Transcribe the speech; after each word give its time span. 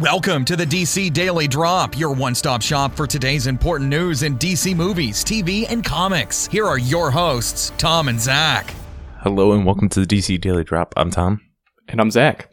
Welcome 0.00 0.46
to 0.46 0.56
the 0.56 0.64
DC 0.64 1.12
Daily 1.12 1.46
Drop, 1.46 1.98
your 1.98 2.14
one 2.14 2.34
stop 2.34 2.62
shop 2.62 2.94
for 2.96 3.06
today's 3.06 3.46
important 3.46 3.90
news 3.90 4.22
in 4.22 4.38
DC 4.38 4.74
movies, 4.74 5.22
TV, 5.22 5.70
and 5.70 5.84
comics. 5.84 6.46
Here 6.46 6.64
are 6.64 6.78
your 6.78 7.10
hosts, 7.10 7.70
Tom 7.76 8.08
and 8.08 8.18
Zach. 8.18 8.72
Hello 9.18 9.52
and 9.52 9.66
welcome 9.66 9.90
to 9.90 10.00
the 10.00 10.06
DC 10.06 10.40
Daily 10.40 10.64
Drop. 10.64 10.94
I'm 10.96 11.10
Tom. 11.10 11.42
And 11.86 12.00
I'm 12.00 12.10
Zach. 12.10 12.50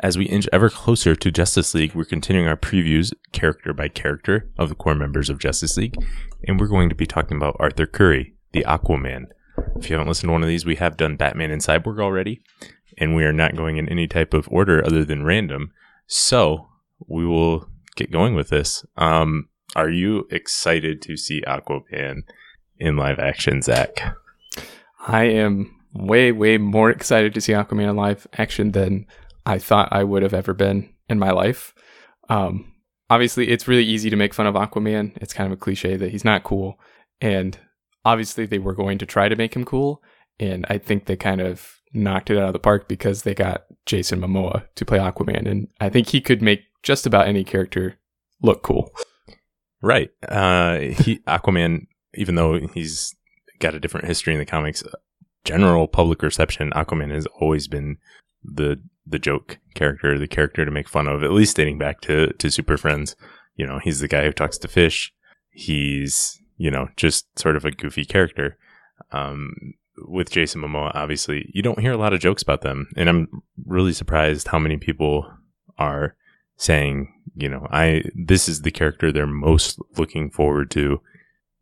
As 0.00 0.16
we 0.16 0.24
inch 0.24 0.48
ever 0.50 0.70
closer 0.70 1.14
to 1.14 1.30
Justice 1.30 1.74
League, 1.74 1.94
we're 1.94 2.06
continuing 2.06 2.48
our 2.48 2.56
previews 2.56 3.12
character 3.32 3.74
by 3.74 3.88
character 3.88 4.50
of 4.56 4.70
the 4.70 4.74
core 4.74 4.94
members 4.94 5.28
of 5.28 5.38
Justice 5.38 5.76
League, 5.76 6.02
and 6.48 6.58
we're 6.58 6.68
going 6.68 6.88
to 6.88 6.94
be 6.94 7.04
talking 7.04 7.36
about 7.36 7.56
Arthur 7.60 7.84
Curry, 7.84 8.32
the 8.52 8.64
Aquaman. 8.66 9.26
If 9.76 9.90
you 9.90 9.96
haven't 9.96 10.08
listened 10.08 10.28
to 10.28 10.32
one 10.32 10.42
of 10.42 10.48
these, 10.48 10.64
we 10.64 10.76
have 10.76 10.96
done 10.96 11.16
Batman 11.16 11.50
and 11.50 11.60
Cyborg 11.60 12.00
already, 12.00 12.40
and 12.96 13.14
we 13.14 13.24
are 13.24 13.32
not 13.32 13.56
going 13.56 13.76
in 13.76 13.90
any 13.90 14.08
type 14.08 14.32
of 14.32 14.48
order 14.50 14.82
other 14.82 15.04
than 15.04 15.26
random. 15.26 15.70
So 16.12 16.68
we 17.08 17.24
will 17.24 17.66
get 17.96 18.10
going 18.10 18.34
with 18.34 18.50
this. 18.50 18.84
Um, 18.98 19.48
are 19.74 19.88
you 19.88 20.28
excited 20.30 21.00
to 21.02 21.16
see 21.16 21.40
Aquaman 21.40 22.24
in 22.76 22.96
live 22.98 23.18
action, 23.18 23.62
Zach? 23.62 24.14
I 25.06 25.24
am 25.24 25.74
way, 25.94 26.30
way 26.30 26.58
more 26.58 26.90
excited 26.90 27.32
to 27.32 27.40
see 27.40 27.54
Aquaman 27.54 27.88
in 27.88 27.96
live 27.96 28.26
action 28.34 28.72
than 28.72 29.06
I 29.46 29.58
thought 29.58 29.88
I 29.90 30.04
would 30.04 30.22
have 30.22 30.34
ever 30.34 30.52
been 30.52 30.92
in 31.08 31.18
my 31.18 31.30
life. 31.30 31.72
Um, 32.28 32.74
obviously, 33.08 33.48
it's 33.48 33.66
really 33.66 33.86
easy 33.86 34.10
to 34.10 34.16
make 34.16 34.34
fun 34.34 34.46
of 34.46 34.54
Aquaman. 34.54 35.16
It's 35.16 35.32
kind 35.32 35.50
of 35.50 35.56
a 35.56 35.60
cliche 35.60 35.96
that 35.96 36.10
he's 36.10 36.26
not 36.26 36.44
cool. 36.44 36.78
And 37.22 37.58
obviously, 38.04 38.44
they 38.44 38.58
were 38.58 38.74
going 38.74 38.98
to 38.98 39.06
try 39.06 39.30
to 39.30 39.36
make 39.36 39.56
him 39.56 39.64
cool. 39.64 40.02
And 40.38 40.66
I 40.68 40.76
think 40.76 41.06
they 41.06 41.16
kind 41.16 41.40
of 41.40 41.80
knocked 41.92 42.30
it 42.30 42.38
out 42.38 42.48
of 42.48 42.52
the 42.52 42.58
park 42.58 42.88
because 42.88 43.22
they 43.22 43.34
got 43.34 43.64
Jason 43.86 44.20
Momoa 44.20 44.64
to 44.74 44.84
play 44.84 44.98
Aquaman. 44.98 45.46
And 45.46 45.68
I 45.80 45.88
think 45.88 46.08
he 46.08 46.20
could 46.20 46.42
make 46.42 46.62
just 46.82 47.06
about 47.06 47.26
any 47.28 47.44
character 47.44 47.98
look 48.42 48.62
cool. 48.62 48.92
Right. 49.80 50.10
Uh, 50.28 50.78
he, 50.78 51.18
Aquaman, 51.26 51.86
even 52.14 52.34
though 52.34 52.66
he's 52.68 53.14
got 53.58 53.74
a 53.74 53.80
different 53.80 54.06
history 54.06 54.32
in 54.32 54.38
the 54.38 54.46
comics, 54.46 54.82
general 55.44 55.88
public 55.88 56.22
reception, 56.22 56.70
Aquaman 56.70 57.12
has 57.12 57.26
always 57.40 57.68
been 57.68 57.98
the 58.44 58.80
the 59.04 59.18
joke 59.18 59.58
character, 59.74 60.16
the 60.16 60.28
character 60.28 60.64
to 60.64 60.70
make 60.70 60.88
fun 60.88 61.08
of, 61.08 61.24
at 61.24 61.32
least 61.32 61.56
dating 61.56 61.78
back 61.78 62.00
to 62.02 62.32
to 62.34 62.50
Super 62.50 62.76
Friends. 62.76 63.16
You 63.56 63.66
know, 63.66 63.80
he's 63.82 64.00
the 64.00 64.08
guy 64.08 64.24
who 64.24 64.32
talks 64.32 64.58
to 64.58 64.68
fish. 64.68 65.12
He's 65.50 66.40
you 66.56 66.70
know 66.70 66.88
just 66.96 67.26
sort 67.38 67.56
of 67.56 67.64
a 67.64 67.72
goofy 67.72 68.04
character. 68.04 68.56
Um, 69.10 69.74
with 70.06 70.30
Jason 70.30 70.62
Momoa, 70.62 70.92
obviously, 70.94 71.50
you 71.52 71.62
don't 71.62 71.80
hear 71.80 71.92
a 71.92 71.98
lot 71.98 72.12
of 72.12 72.20
jokes 72.20 72.42
about 72.42 72.62
them, 72.62 72.88
and 72.96 73.08
I'm 73.08 73.42
really 73.66 73.92
surprised 73.92 74.48
how 74.48 74.58
many 74.58 74.76
people 74.76 75.30
are 75.78 76.16
saying, 76.56 77.12
you 77.34 77.48
know, 77.48 77.66
I 77.70 78.04
this 78.14 78.48
is 78.48 78.62
the 78.62 78.70
character 78.70 79.10
they're 79.10 79.26
most 79.26 79.78
looking 79.96 80.30
forward 80.30 80.70
to 80.72 81.00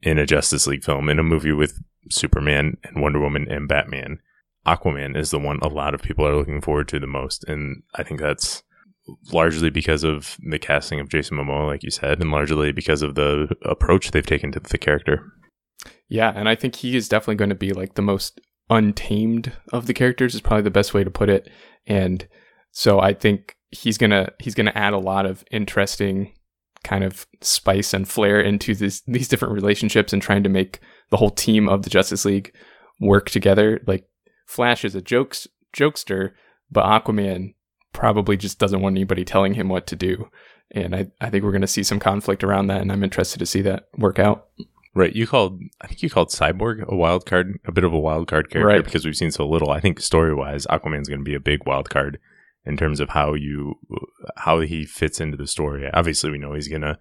in 0.02 0.19
a 0.19 0.27
Justice 0.27 0.66
League 0.66 0.84
film, 0.84 1.08
in 1.08 1.19
a 1.19 1.22
movie 1.22 1.52
with 1.52 1.80
Superman 2.10 2.77
and 2.84 3.02
Wonder 3.02 3.20
Woman 3.20 3.47
and 3.50 3.69
Batman. 3.69 4.20
Aquaman 4.66 5.16
is 5.16 5.30
the 5.30 5.38
one 5.38 5.58
a 5.62 5.69
lot 5.69 5.94
of 5.94 6.02
people 6.02 6.27
are 6.27 6.36
looking 6.36 6.60
forward 6.60 6.88
to 6.88 7.00
the 7.00 7.06
most, 7.06 7.44
and 7.44 7.82
I 7.94 8.02
think 8.02 8.20
that's 8.20 8.62
largely 9.32 9.70
because 9.70 10.04
of 10.04 10.36
the 10.41 10.58
casting 10.58 11.00
of 11.00 11.08
Jason 11.08 11.36
Momoa, 11.36 11.66
like 11.66 11.82
you 11.82 11.91
said, 11.91 12.20
and 12.20 12.30
largely 12.30 12.72
because 12.72 13.02
of 13.02 13.14
the 13.14 13.54
approach 13.62 14.10
they've 14.10 14.27
taken 14.27 14.52
to 14.52 14.60
the 14.60 14.78
character. 14.78 15.32
Yeah, 16.08 16.32
and 16.34 16.48
I 16.48 16.54
think 16.54 16.76
he 16.76 16.96
is 16.96 17.08
definitely 17.08 17.36
going 17.36 17.50
to 17.50 17.54
be 17.54 17.72
like 17.72 17.94
the 17.94 18.02
most 18.02 18.40
untamed 18.68 19.52
of 19.72 19.86
the 19.86 19.94
characters 19.94 20.34
is 20.34 20.40
probably 20.40 20.62
the 20.62 20.70
best 20.70 20.94
way 20.94 21.04
to 21.04 21.10
put 21.10 21.28
it. 21.28 21.48
And 21.86 22.26
so 22.70 23.00
I 23.00 23.12
think 23.14 23.56
he's 23.70 23.98
gonna 23.98 24.30
he's 24.38 24.54
gonna 24.54 24.72
add 24.74 24.92
a 24.92 24.98
lot 24.98 25.26
of 25.26 25.44
interesting 25.50 26.34
kind 26.82 27.04
of 27.04 27.26
spice 27.40 27.92
and 27.92 28.08
flair 28.08 28.40
into 28.40 28.74
this, 28.74 29.02
these 29.06 29.28
different 29.28 29.54
relationships 29.54 30.12
and 30.12 30.22
trying 30.22 30.42
to 30.42 30.48
make 30.48 30.80
the 31.10 31.16
whole 31.18 31.30
team 31.30 31.68
of 31.68 31.82
the 31.82 31.90
Justice 31.90 32.24
League 32.24 32.54
work 33.00 33.28
together. 33.28 33.80
Like 33.86 34.06
Flash 34.46 34.84
is 34.84 34.94
a 34.94 35.02
jokes 35.02 35.46
jokester, 35.76 36.32
but 36.70 36.84
Aquaman 36.84 37.54
probably 37.92 38.36
just 38.36 38.58
doesn't 38.58 38.80
want 38.80 38.94
anybody 38.94 39.24
telling 39.24 39.54
him 39.54 39.69
what 39.69 39.86
to 39.88 39.96
do. 39.96 40.28
And 40.72 40.94
I, 40.94 41.08
I 41.20 41.30
think 41.30 41.44
we're 41.44 41.58
to 41.58 41.66
see 41.66 41.82
some 41.82 41.98
conflict 41.98 42.44
around 42.44 42.69
that, 42.69 42.80
and 42.80 42.92
I'm 42.92 43.02
interested 43.02 43.40
to 43.40 43.46
see 43.46 43.60
that 43.62 43.88
work 43.96 44.20
out. 44.20 44.48
Right. 44.94 45.14
You 45.14 45.26
called, 45.26 45.60
I 45.80 45.86
think 45.86 46.02
you 46.02 46.10
called 46.10 46.30
Cyborg 46.30 46.84
a 46.86 46.96
wild 46.96 47.24
card, 47.24 47.58
a 47.64 47.72
bit 47.72 47.84
of 47.84 47.92
a 47.92 47.98
wild 47.98 48.26
card 48.26 48.50
character 48.50 48.66
Right. 48.66 48.84
because 48.84 49.04
we've 49.04 49.16
seen 49.16 49.30
so 49.30 49.46
little. 49.48 49.70
I 49.70 49.80
think 49.80 50.00
story 50.00 50.34
wise, 50.34 50.66
Aquaman's 50.66 51.08
going 51.08 51.20
to 51.20 51.24
be 51.24 51.34
a 51.34 51.40
big 51.40 51.64
wild 51.64 51.88
card 51.90 52.18
in 52.64 52.76
terms 52.76 52.98
of 53.00 53.10
how 53.10 53.34
you, 53.34 53.74
how 54.36 54.60
he 54.60 54.84
fits 54.84 55.20
into 55.20 55.36
the 55.36 55.46
story. 55.46 55.88
Obviously, 55.94 56.30
we 56.30 56.38
know 56.38 56.54
he's 56.54 56.68
going 56.68 56.82
to 56.82 56.98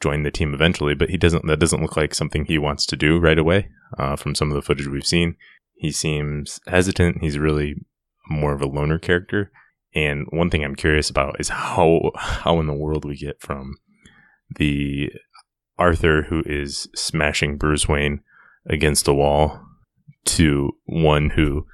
join 0.00 0.22
the 0.24 0.30
team 0.32 0.52
eventually, 0.52 0.94
but 0.94 1.10
he 1.10 1.16
doesn't, 1.16 1.46
that 1.46 1.60
doesn't 1.60 1.80
look 1.80 1.96
like 1.96 2.14
something 2.14 2.44
he 2.44 2.58
wants 2.58 2.84
to 2.86 2.96
do 2.96 3.18
right 3.18 3.38
away. 3.38 3.68
Uh, 3.96 4.16
from 4.16 4.34
some 4.34 4.50
of 4.50 4.54
the 4.54 4.62
footage 4.62 4.86
we've 4.88 5.06
seen, 5.06 5.36
he 5.76 5.90
seems 5.92 6.60
hesitant. 6.66 7.22
He's 7.22 7.38
really 7.38 7.76
more 8.28 8.52
of 8.52 8.60
a 8.60 8.66
loner 8.66 8.98
character. 8.98 9.50
And 9.94 10.26
one 10.30 10.50
thing 10.50 10.62
I'm 10.64 10.74
curious 10.76 11.08
about 11.08 11.40
is 11.40 11.48
how, 11.48 12.10
how 12.16 12.60
in 12.60 12.66
the 12.66 12.74
world 12.74 13.04
we 13.04 13.16
get 13.16 13.40
from 13.40 13.76
the 14.56 15.10
Arthur 15.78 16.22
who 16.22 16.42
is 16.46 16.88
smashing 16.94 17.56
Bruce 17.56 17.88
Wayne 17.88 18.20
against 18.66 19.08
a 19.08 19.14
wall 19.14 19.60
to 20.26 20.72
one 20.84 21.30
who 21.30 21.66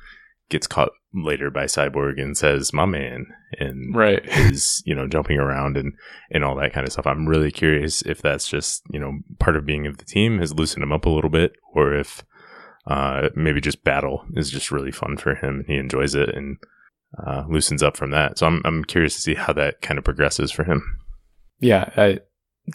gets 0.49 0.67
caught 0.67 0.91
later 1.15 1.51
by 1.51 1.65
Cyborg 1.65 2.21
and 2.21 2.37
says, 2.37 2.73
"My 2.73 2.85
man," 2.87 3.27
and 3.59 3.95
Right. 3.95 4.23
is 4.27 4.83
you 4.85 4.95
know 4.95 5.07
jumping 5.09 5.39
around 5.39 5.77
and 5.77 5.93
and 6.31 6.45
all 6.45 6.57
that 6.57 6.73
kind 6.73 6.87
of 6.87 6.93
stuff. 6.93 7.07
I'm 7.07 7.27
really 7.27 7.51
curious 7.51 8.03
if 8.03 8.21
that's 8.21 8.49
just 8.49 8.83
you 8.91 8.99
know 9.01 9.19
part 9.39 9.57
of 9.57 9.65
being 9.67 9.87
of 9.87 9.99
the 9.99 10.05
team 10.05 10.39
has 10.39 10.55
loosened 10.55 10.83
him 10.83 10.93
up 10.93 11.07
a 11.07 11.11
little 11.11 11.31
bit, 11.31 11.53
or 11.73 11.95
if 11.95 12.25
uh, 12.87 13.31
maybe 13.35 13.61
just 13.61 13.83
battle 13.85 14.25
is 14.35 14.51
just 14.51 14.71
really 14.71 14.93
fun 14.93 15.17
for 15.17 15.35
him 15.37 15.61
and 15.61 15.67
he 15.67 15.77
enjoys 15.77 16.15
it 16.15 16.29
and 16.29 16.59
uh, 17.27 17.45
loosens 17.49 17.83
up 17.83 17.97
from 17.97 18.11
that. 18.11 18.39
So 18.39 18.47
I'm 18.47 18.61
I'm 18.65 18.85
curious 18.85 19.15
to 19.15 19.21
see 19.21 19.35
how 19.35 19.53
that 19.55 19.81
kind 19.81 19.99
of 19.99 20.05
progresses 20.05 20.51
for 20.53 20.65
him. 20.65 20.99
Yeah, 21.61 21.91
I, 21.97 22.19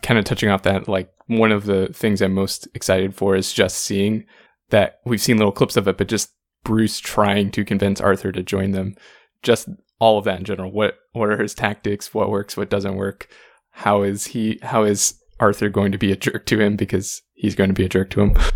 kind 0.02 0.20
of 0.20 0.26
touching 0.26 0.50
off 0.50 0.64
that, 0.64 0.88
like 0.88 1.12
one 1.28 1.52
of 1.52 1.66
the 1.66 1.88
things 1.94 2.22
I'm 2.22 2.34
most 2.34 2.68
excited 2.74 3.16
for 3.16 3.36
is 3.36 3.54
just 3.54 3.78
seeing 3.78 4.26
that 4.70 5.00
we've 5.06 5.22
seen 5.22 5.38
little 5.38 5.52
clips 5.52 5.78
of 5.78 5.88
it, 5.88 5.98
but 5.98 6.08
just 6.08 6.32
Bruce 6.64 7.00
trying 7.00 7.52
to 7.52 7.66
convince 7.66 8.02
Arthur 8.02 8.32
to 8.32 8.44
join 8.44 8.72
them. 8.72 8.96
Just 9.42 9.70
all 10.00 10.18
of 10.18 10.26
that 10.26 10.40
in 10.40 10.46
general. 10.46 10.72
What 10.72 10.96
what 11.14 11.30
are 11.30 11.42
his 11.42 11.54
tactics? 11.54 12.14
What 12.14 12.30
works? 12.30 12.58
What 12.58 12.70
doesn't 12.70 12.96
work? 12.96 13.28
How 13.72 14.04
is 14.04 14.28
he? 14.28 14.60
How 14.62 14.84
is 14.84 15.16
Arthur 15.40 15.70
going 15.70 15.92
to 15.92 15.98
be 15.98 16.12
a 16.12 16.18
jerk 16.18 16.46
to 16.48 16.60
him 16.60 16.76
because 16.76 17.22
he's 17.34 17.56
going 17.56 17.70
to 17.70 17.74
be 17.74 17.86
a 17.86 17.90
jerk 17.90 18.10
to 18.12 18.22
him? 18.22 18.38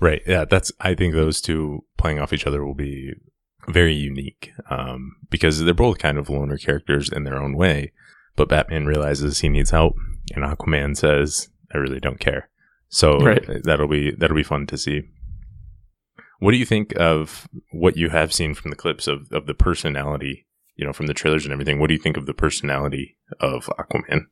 Right. 0.00 0.22
Yeah. 0.26 0.44
That's, 0.44 0.72
I 0.80 0.94
think 0.94 1.14
those 1.14 1.40
two 1.40 1.84
playing 1.96 2.18
off 2.18 2.32
each 2.32 2.46
other 2.46 2.64
will 2.64 2.74
be 2.74 3.12
very 3.68 3.94
unique 3.94 4.50
um, 4.68 5.16
because 5.30 5.64
they're 5.64 5.72
both 5.72 5.98
kind 5.98 6.18
of 6.18 6.28
loner 6.28 6.58
characters 6.58 7.10
in 7.10 7.24
their 7.24 7.42
own 7.42 7.56
way. 7.56 7.92
But 8.36 8.48
Batman 8.48 8.86
realizes 8.86 9.40
he 9.40 9.48
needs 9.48 9.70
help, 9.70 9.96
and 10.34 10.44
Aquaman 10.44 10.96
says, 10.96 11.48
"I 11.72 11.78
really 11.78 12.00
don't 12.00 12.18
care." 12.20 12.48
So 12.88 13.18
Right. 13.18 13.44
that'll 13.64 13.88
be 13.88 14.10
that'll 14.12 14.36
be 14.36 14.42
fun 14.42 14.66
to 14.68 14.78
see. 14.78 15.02
What 16.40 16.50
do 16.52 16.56
you 16.58 16.64
think 16.66 16.92
of 16.96 17.48
what 17.70 17.96
you 17.96 18.10
have 18.10 18.32
seen 18.32 18.54
from 18.54 18.70
the 18.70 18.76
clips 18.76 19.06
of, 19.06 19.30
of 19.32 19.46
the 19.46 19.54
personality, 19.54 20.46
you 20.76 20.84
know, 20.84 20.92
from 20.92 21.06
the 21.06 21.14
trailers 21.14 21.44
and 21.44 21.52
everything? 21.52 21.78
What 21.78 21.88
do 21.88 21.94
you 21.94 22.00
think 22.00 22.16
of 22.16 22.26
the 22.26 22.34
personality 22.34 23.16
of 23.40 23.66
Aquaman? 23.78 24.26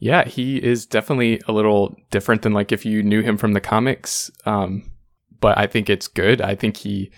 Yeah, 0.00 0.24
he 0.24 0.56
is 0.62 0.86
definitely 0.86 1.40
a 1.46 1.52
little 1.52 1.94
different 2.10 2.42
than 2.42 2.52
like 2.52 2.72
if 2.72 2.84
you 2.84 3.02
knew 3.02 3.22
him 3.22 3.36
from 3.36 3.52
the 3.52 3.60
comics. 3.60 4.30
Um, 4.44 4.90
but 5.40 5.56
I 5.58 5.66
think 5.66 5.88
it's 5.88 6.08
good. 6.08 6.40
I 6.40 6.54
think 6.54 6.78
he, 6.78 7.12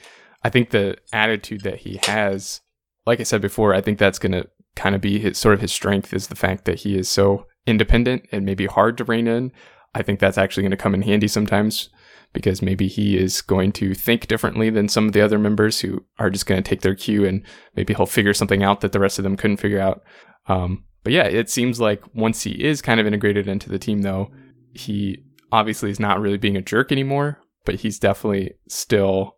I 0.45 0.51
think 0.51 0.71
the 0.71 0.99
attitude 1.13 1.63
that 1.63 1.79
he 1.79 1.99
has, 2.05 2.61
like 3.07 3.21
I 3.21 3.23
said 3.25 3.41
before, 3.41 3.73
I 3.73 3.81
think 3.81 3.99
that's 3.99 4.19
gonna 4.19 4.47
kind 4.77 4.95
of 4.95 5.01
be 5.01 5.19
his 5.19 5.39
sort 5.39 5.55
of 5.55 5.61
his 5.61 5.73
strength 5.73 6.13
is 6.13 6.29
the 6.29 6.37
fact 6.37 6.65
that 6.67 6.81
he 6.81 6.97
is 6.97 7.09
so 7.09 7.47
independent 7.67 8.27
and 8.31 8.45
maybe 8.45 8.67
hard 8.67 8.97
to 8.99 9.05
rein 9.05 9.27
in. 9.27 9.51
I 9.95 10.03
think 10.03 10.21
that's 10.21 10.39
actually 10.39 10.63
going 10.63 10.71
to 10.71 10.77
come 10.77 10.95
in 10.95 11.03
handy 11.03 11.27
sometimes 11.27 11.89
because 12.33 12.61
maybe 12.61 12.87
he 12.87 13.17
is 13.17 13.41
going 13.41 13.73
to 13.73 13.95
think 13.95 14.27
differently 14.27 14.69
than 14.69 14.89
some 14.89 15.07
of 15.07 15.13
the 15.13 15.23
other 15.23 15.39
members 15.39 15.81
who 15.81 16.05
are 16.19 16.29
just 16.29 16.47
going 16.47 16.63
to 16.63 16.69
take 16.69 16.83
their 16.83 16.95
cue 16.95 17.25
and 17.25 17.43
maybe 17.75 17.95
he'll 17.95 18.07
figure 18.07 18.35
something 18.35 18.63
out 18.63 18.83
that 18.83 18.93
the 18.93 19.01
rest 19.01 19.19
of 19.19 19.23
them 19.23 19.37
couldn't 19.37 19.57
figure 19.57 19.81
out. 19.81 20.03
Um, 20.47 20.85
but 21.03 21.13
yeah, 21.13 21.25
it 21.25 21.49
seems 21.49 21.81
like 21.81 22.03
once 22.15 22.43
he 22.43 22.51
is 22.63 22.83
kind 22.83 23.01
of 23.01 23.07
integrated 23.07 23.49
into 23.49 23.71
the 23.71 23.79
team, 23.79 24.03
though, 24.03 24.31
he 24.75 25.25
obviously 25.51 25.91
is 25.91 26.01
not 26.01 26.21
really 26.21 26.37
being 26.37 26.57
a 26.57 26.63
jerk 26.63 26.93
anymore, 26.93 27.41
but 27.65 27.77
he's 27.77 27.99
definitely 27.99 28.55
still, 28.69 29.36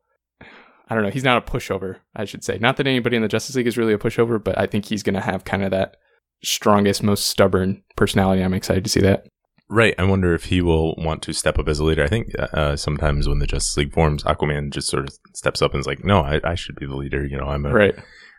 I 0.89 0.95
don't 0.95 1.05
know, 1.05 1.11
he's 1.11 1.25
not 1.25 1.37
a 1.47 1.51
pushover, 1.51 1.97
I 2.17 2.25
should 2.25 2.43
say. 2.45 2.59
Not 2.59 2.77
that 2.79 2.87
anybody 2.87 3.17
in 3.17 3.23
the 3.23 3.29
Justice 3.29 3.57
League 3.57 3.67
is 3.67 3.77
really 3.77 3.93
a 3.93 3.99
pushover, 3.99 4.43
but 4.43 4.59
I 4.59 4.67
think 4.67 4.87
he's 4.87 5.03
going 5.03 5.15
to 5.15 5.21
have 5.21 5.45
kind 5.45 5.63
of 5.63 5.71
that 5.71 5.97
strongest, 6.43 7.03
most 7.03 7.27
stubborn 7.27 7.83
personality. 7.97 8.43
I'm 8.43 8.55
excited 8.55 8.85
to 8.85 8.91
see 8.91 9.01
that. 9.01 9.27
Right. 9.69 9.95
I 9.99 10.05
wonder 10.05 10.33
if 10.35 10.45
he 10.45 10.63
will 10.63 10.95
want 10.97 11.21
to 11.25 11.35
step 11.35 11.59
up 11.59 11.69
as 11.69 11.79
a 11.79 11.85
leader. 11.85 12.03
I 12.03 12.09
think 12.09 12.29
uh, 12.39 12.75
sometimes 12.77 13.29
when 13.29 13.39
the 13.39 13.47
Justice 13.47 13.77
League 13.77 13.93
forms, 13.93 14.25
Aquaman 14.25 14.71
just 14.73 14.89
sort 14.89 15.05
of 15.05 15.15
steps 15.35 15.61
up 15.61 15.75
and 15.75 15.81
is 15.81 15.87
like, 15.87 16.03
"No, 16.03 16.21
I, 16.21 16.41
I 16.43 16.55
should 16.55 16.77
be 16.77 16.87
the 16.87 16.97
leader." 16.97 17.27
You 17.27 17.37
know, 17.37 17.49
I'm 17.49 17.67
a 17.67 17.73
Right. 17.73 17.95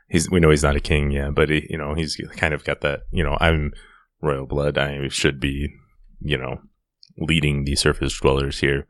he's 0.10 0.28
we 0.31 0.40
know 0.40 0.50
he's 0.50 0.63
not 0.63 0.75
a 0.75 0.80
king, 0.80 1.12
yeah, 1.12 1.30
but 1.30 1.50
he, 1.50 1.68
you 1.69 1.78
know 1.78 1.94
he's 1.94 2.19
kind 2.36 2.52
of 2.56 2.63
got 2.63 2.81
that. 2.81 3.02
You 3.12 3.24
know, 3.24 3.38
I'm 3.40 3.74
royal 4.24 4.48
blood. 4.48 4.80
I 4.80 5.07
should 5.10 5.40
be, 5.40 5.69
you 6.19 6.38
know, 6.38 6.62
leading 7.19 7.63
the 7.63 7.75
surface 7.75 8.19
dwellers 8.19 8.60
here. 8.62 8.88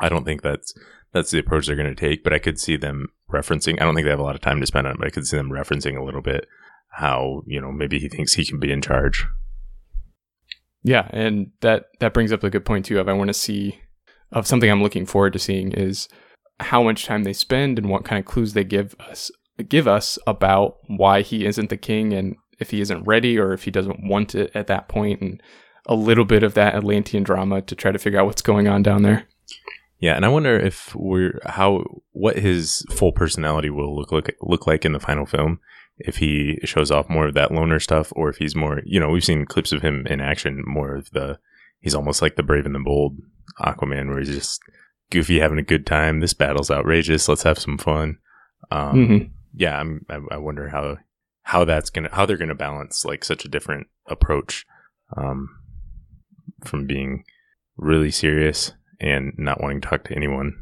I 0.00 0.08
don't 0.08 0.24
think 0.24 0.42
that's 0.42 0.74
that's 1.12 1.30
the 1.30 1.38
approach 1.38 1.66
they're 1.66 1.76
going 1.76 1.94
to 1.94 1.94
take, 1.94 2.22
but 2.22 2.32
I 2.32 2.38
could 2.38 2.60
see 2.60 2.76
them 2.76 3.08
referencing. 3.32 3.80
I 3.80 3.84
don't 3.84 3.94
think 3.94 4.04
they 4.04 4.10
have 4.10 4.18
a 4.18 4.24
lot 4.24 4.34
of 4.34 4.40
time 4.40 4.60
to 4.60 4.66
spend 4.66 4.86
on 4.86 4.94
it, 4.94 4.98
but 4.98 5.06
I 5.06 5.10
could 5.10 5.26
see 5.26 5.36
them 5.36 5.50
referencing 5.50 5.96
a 5.96 6.04
little 6.04 6.22
bit 6.22 6.46
how 6.90 7.42
you 7.46 7.60
know 7.60 7.70
maybe 7.70 7.98
he 7.98 8.08
thinks 8.08 8.34
he 8.34 8.44
can 8.44 8.58
be 8.58 8.72
in 8.72 8.82
charge. 8.82 9.26
Yeah, 10.82 11.08
and 11.10 11.50
that 11.60 11.86
that 12.00 12.14
brings 12.14 12.32
up 12.32 12.44
a 12.44 12.50
good 12.50 12.64
point 12.64 12.86
too. 12.86 12.98
Of 12.98 13.08
I 13.08 13.12
want 13.12 13.28
to 13.28 13.34
see 13.34 13.80
of 14.32 14.46
something 14.46 14.70
I'm 14.70 14.82
looking 14.82 15.06
forward 15.06 15.32
to 15.32 15.38
seeing 15.38 15.72
is 15.72 16.08
how 16.60 16.82
much 16.82 17.04
time 17.04 17.24
they 17.24 17.32
spend 17.32 17.78
and 17.78 17.88
what 17.88 18.04
kind 18.04 18.18
of 18.18 18.26
clues 18.26 18.52
they 18.52 18.64
give 18.64 18.94
us 19.00 19.30
give 19.68 19.88
us 19.88 20.18
about 20.26 20.78
why 20.86 21.22
he 21.22 21.46
isn't 21.46 21.70
the 21.70 21.76
king 21.76 22.12
and 22.12 22.36
if 22.58 22.70
he 22.70 22.80
isn't 22.80 23.04
ready 23.04 23.38
or 23.38 23.52
if 23.52 23.64
he 23.64 23.70
doesn't 23.70 24.06
want 24.06 24.34
it 24.34 24.50
at 24.54 24.66
that 24.66 24.88
point 24.88 25.20
and 25.20 25.42
a 25.86 25.94
little 25.94 26.24
bit 26.24 26.42
of 26.42 26.54
that 26.54 26.74
Atlantean 26.74 27.22
drama 27.22 27.62
to 27.62 27.74
try 27.74 27.90
to 27.90 27.98
figure 27.98 28.20
out 28.20 28.26
what's 28.26 28.42
going 28.42 28.68
on 28.68 28.82
down 28.82 29.02
there. 29.02 29.26
Yeah, 30.00 30.14
and 30.14 30.24
I 30.24 30.28
wonder 30.28 30.58
if 30.58 30.94
we're 30.94 31.40
how 31.44 31.84
what 32.12 32.38
his 32.38 32.84
full 32.90 33.12
personality 33.12 33.68
will 33.68 33.96
look 33.96 34.12
like 34.12 34.36
look 34.40 34.66
like 34.66 34.84
in 34.84 34.92
the 34.92 35.00
final 35.00 35.26
film. 35.26 35.58
If 35.98 36.18
he 36.18 36.60
shows 36.62 36.92
off 36.92 37.08
more 37.08 37.26
of 37.26 37.34
that 37.34 37.50
loner 37.50 37.80
stuff, 37.80 38.12
or 38.14 38.28
if 38.28 38.36
he's 38.36 38.54
more, 38.54 38.80
you 38.84 39.00
know, 39.00 39.08
we've 39.08 39.24
seen 39.24 39.46
clips 39.46 39.72
of 39.72 39.82
him 39.82 40.06
in 40.06 40.20
action, 40.20 40.62
more 40.64 40.94
of 40.94 41.10
the, 41.10 41.40
he's 41.80 41.94
almost 41.94 42.22
like 42.22 42.36
the 42.36 42.44
brave 42.44 42.66
and 42.66 42.74
the 42.76 42.78
bold 42.78 43.16
Aquaman, 43.60 44.06
where 44.08 44.20
he's 44.20 44.28
just 44.28 44.60
goofy, 45.10 45.40
having 45.40 45.58
a 45.58 45.64
good 45.64 45.84
time. 45.84 46.20
This 46.20 46.34
battle's 46.34 46.70
outrageous. 46.70 47.28
Let's 47.28 47.42
have 47.42 47.58
some 47.58 47.78
fun. 47.78 48.18
Um, 48.70 48.94
mm-hmm. 48.94 49.32
Yeah, 49.54 49.80
I'm, 49.80 50.06
I, 50.08 50.20
I 50.30 50.36
wonder 50.36 50.68
how 50.68 50.98
how 51.42 51.64
that's 51.64 51.90
gonna 51.90 52.10
how 52.12 52.24
they're 52.24 52.36
gonna 52.36 52.54
balance 52.54 53.04
like 53.04 53.24
such 53.24 53.44
a 53.44 53.48
different 53.48 53.88
approach 54.06 54.64
um, 55.16 55.48
from 56.64 56.86
being 56.86 57.24
really 57.76 58.12
serious 58.12 58.72
and 59.00 59.32
not 59.36 59.60
wanting 59.60 59.80
to 59.80 59.88
talk 59.88 60.04
to 60.04 60.14
anyone. 60.14 60.54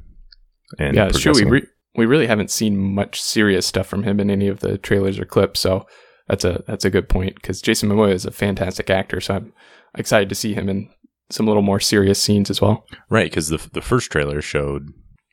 And 0.78 0.96
yeah, 0.96 1.06
it's 1.06 1.20
true. 1.20 1.32
We 1.32 1.44
re- 1.44 1.66
we 1.94 2.06
really 2.06 2.26
haven't 2.26 2.50
seen 2.50 2.76
much 2.76 3.20
serious 3.20 3.66
stuff 3.66 3.86
from 3.86 4.02
him 4.02 4.20
in 4.20 4.30
any 4.30 4.48
of 4.48 4.60
the 4.60 4.78
trailers 4.78 5.18
or 5.18 5.24
clips. 5.24 5.60
So 5.60 5.86
that's 6.28 6.44
a 6.44 6.62
that's 6.66 6.84
a 6.84 6.90
good 6.90 7.08
point 7.08 7.36
because 7.36 7.62
Jason 7.62 7.88
Momoa 7.88 8.12
is 8.12 8.26
a 8.26 8.30
fantastic 8.30 8.90
actor. 8.90 9.20
So 9.20 9.34
I'm 9.36 9.52
excited 9.96 10.28
to 10.28 10.34
see 10.34 10.54
him 10.54 10.68
in 10.68 10.90
some 11.30 11.46
little 11.46 11.62
more 11.62 11.80
serious 11.80 12.20
scenes 12.20 12.50
as 12.50 12.60
well. 12.60 12.84
Right, 13.08 13.30
because 13.30 13.48
the 13.48 13.66
the 13.72 13.82
first 13.82 14.10
trailer 14.10 14.42
showed 14.42 14.88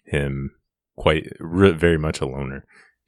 him 0.06 0.52
quite 0.96 1.28
re- 1.40 1.72
very 1.72 1.98
much 1.98 2.22
a 2.22 2.26
loner 2.26 2.66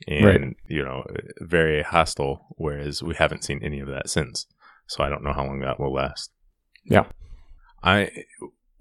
and 0.08 0.26
right. 0.26 0.56
you 0.68 0.84
know 0.84 1.04
very 1.42 1.84
hostile, 1.84 2.48
whereas 2.58 3.02
we 3.02 3.16
haven't 3.16 3.44
seen 3.44 3.60
any 3.64 3.80
of 3.80 3.88
that 3.88 4.10
since. 4.10 4.48
So 4.88 5.04
I 5.04 5.10
don't 5.10 5.24
know 5.24 5.34
how 5.34 5.46
long 5.46 5.62
that 5.62 5.80
will 5.80 5.94
last. 5.94 6.32
Yeah. 6.84 7.06
I 7.84 8.10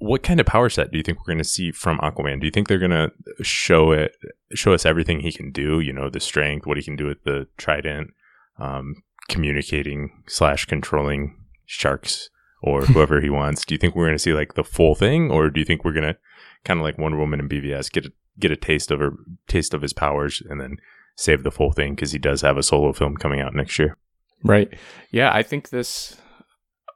what 0.05 0.23
kind 0.23 0.39
of 0.39 0.47
power 0.47 0.69
set 0.69 0.91
do 0.91 0.99
you 0.99 1.03
think 1.03 1.19
we're 1.19 1.33
going 1.33 1.39
to 1.39 1.45
see 1.45 1.73
from 1.73 1.99
Aquaman? 1.99 2.39
Do 2.39 2.47
you 2.47 2.51
think 2.51 2.69
they're 2.69 2.79
going 2.79 2.91
to 2.91 3.11
show 3.43 3.91
it, 3.93 4.15
show 4.53 4.75
us 4.75 4.85
everything 4.85 5.21
he 5.21 5.33
can 5.33 5.51
do? 5.51 5.81
You 5.81 5.93
know, 5.93 6.11
the 6.11 6.21
strength, 6.21 6.67
what 6.67 6.77
he 6.77 6.83
can 6.83 6.97
do 6.97 7.07
with 7.07 7.25
the 7.25 7.49
trident, 7.57 8.13
um, 8.59 8.97
communicating 9.29 10.23
slash 10.27 10.67
controlling 10.67 11.37
sharks 11.65 12.29
or 12.63 12.83
whoever 12.87 13.21
he 13.21 13.31
wants. 13.31 13.65
Do 13.65 13.75
you 13.75 13.79
think 13.79 13.95
we're 13.95 14.07
going 14.07 14.17
to 14.17 14.23
see 14.23 14.35
like 14.35 14.55
the 14.55 14.65
full 14.65 14.95
thing, 14.95 15.31
or 15.31 15.49
do 15.49 15.59
you 15.59 15.65
think 15.65 15.85
we're 15.85 15.93
going 15.93 16.13
to 16.13 16.19
kind 16.65 16.79
of 16.79 16.85
like 16.85 16.99
Wonder 16.99 17.19
Woman 17.19 17.41
and 17.41 17.51
BVS 17.51 17.91
get 17.91 18.07
a, 18.07 18.13
get 18.39 18.51
a 18.51 18.57
taste 18.57 18.91
of 18.91 19.01
her 19.01 19.13
taste 19.49 19.73
of 19.73 19.83
his 19.83 19.95
powers 19.95 20.43
and 20.49 20.61
then 20.61 20.77
save 21.17 21.45
the 21.45 21.51
full 21.51 21.73
thing 21.73 21.95
because 21.95 22.13
he 22.13 22.19
does 22.19 22.43
have 22.43 22.59
a 22.59 22.63
solo 22.63 22.93
film 22.93 23.17
coming 23.17 23.41
out 23.41 23.55
next 23.55 23.79
year? 23.79 23.97
Right. 24.43 24.69
Yeah, 25.11 25.33
I 25.33 25.43
think 25.43 25.71
this 25.71 26.19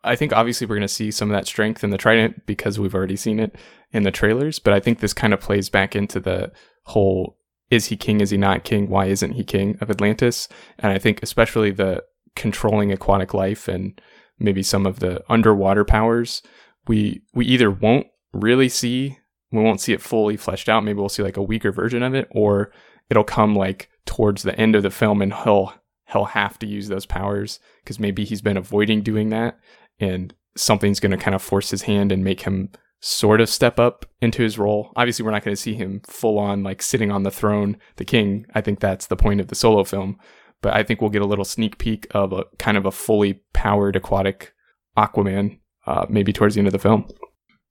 I 0.05 0.17
think 0.17 0.33
obviously 0.33 0.67
we're 0.67 0.77
going 0.77 0.83
to 0.83 0.89
see 0.89 1.11
some 1.11 1.31
of 1.31 1.35
that 1.35 1.47
strength 1.47 1.83
in 1.83 1.91
the 1.91 1.99
Trident 1.99 2.47
because 2.47 2.79
we've 2.79 2.95
already 2.95 3.17
seen 3.17 3.41
it 3.41 3.57
in 3.93 4.05
the 4.05 4.11
trailers. 4.11 4.59
But 4.59 4.73
I 4.73 4.81
think 4.81 5.01
this 5.01 5.13
kind 5.13 5.35
of 5.35 5.41
plays 5.41 5.69
back 5.69 5.97
into 5.97 6.21
the 6.21 6.53
whole 6.85 7.37
is 7.71 7.87
he 7.87 7.97
king? 7.97 8.21
Is 8.21 8.31
he 8.31 8.39
not 8.39 8.65
king? 8.65 8.89
Why 8.89 9.07
isn't 9.07 9.33
he 9.33 9.45
king 9.45 9.77
of 9.81 9.91
Atlantis? 9.91 10.49
And 10.79 10.91
I 10.93 10.99
think 10.99 11.23
especially 11.23 11.71
the 11.71 12.03
controlling 12.35 12.93
aquatic 12.93 13.35
life 13.35 13.69
and 13.69 14.01
maybe 14.39 14.63
some 14.63 14.87
of 14.87 15.01
the 15.01 15.23
underwater 15.29 15.85
powers, 15.85 16.43
we 16.87 17.23
we 17.35 17.45
either 17.45 17.71
won't 17.71 18.07
really 18.33 18.69
see, 18.69 19.19
we 19.51 19.63
won't 19.63 19.81
see 19.81 19.93
it 19.93 20.01
fully 20.01 20.37
fleshed 20.37 20.69
out. 20.69 20.85
Maybe 20.85 20.99
we'll 20.99 21.09
see 21.09 21.23
like 21.23 21.37
a 21.37 21.43
weaker 21.43 21.73
version 21.73 22.03
of 22.03 22.15
it, 22.15 22.29
or 22.31 22.73
it'll 23.11 23.25
come 23.25 23.55
like 23.55 23.91
towards 24.07 24.43
the 24.43 24.59
end 24.59 24.75
of 24.75 24.83
the 24.83 24.91
film 24.91 25.21
and 25.21 25.35
he'll 25.35 25.75
he'll 26.11 26.25
have 26.25 26.59
to 26.59 26.67
use 26.67 26.89
those 26.89 27.05
powers 27.05 27.61
because 27.85 28.01
maybe 28.01 28.25
he's 28.25 28.41
been 28.41 28.57
avoiding 28.57 29.03
doing 29.03 29.29
that 29.29 29.59
and 30.01 30.35
something's 30.57 31.01
going 31.01 31.11
to 31.11 31.17
kind 31.17 31.35
of 31.35 31.43
force 31.43 31.71
his 31.71 31.83
hand 31.83 32.13
and 32.13 32.25
make 32.25 32.43
him 32.43 32.71
sort 33.01 33.41
of 33.41 33.49
step 33.49 33.79
up 33.79 34.07
into 34.21 34.43
his 34.43 34.59
role. 34.59 34.93
Obviously, 34.97 35.25
we're 35.25 35.31
not 35.31 35.45
going 35.45 35.55
to 35.55 35.61
see 35.61 35.75
him 35.75 36.01
full 36.07 36.39
on 36.39 36.63
like 36.63 36.83
sitting 36.83 37.11
on 37.11 37.23
the 37.23 37.31
throne, 37.31 37.77
the 37.97 38.05
king. 38.05 38.47
I 38.55 38.61
think 38.61 38.81
that's 38.81 39.07
the 39.07 39.17
point 39.17 39.41
of 39.41 39.49
the 39.49 39.55
solo 39.55 39.85
film. 39.85 40.19
But 40.61 40.75
I 40.75 40.83
think 40.83 41.01
we'll 41.01 41.11
get 41.11 41.23
a 41.23 41.27
little 41.27 41.45
sneak 41.45 41.79
peek 41.79 42.07
of 42.11 42.33
a 42.33 42.45
kind 42.59 42.77
of 42.77 42.85
a 42.85 42.91
fully 42.91 43.43
powered 43.53 43.95
aquatic 43.95 44.53
Aquaman, 44.97 45.61
uh, 45.87 46.07
maybe 46.09 46.33
towards 46.33 46.57
the 46.57 46.61
end 46.61 46.67
of 46.67 46.73
the 46.73 46.81
film. 46.81 47.07